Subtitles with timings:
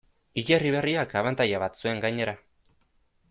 [0.41, 2.35] Hilerri berriak abantaila bat zuen gainera.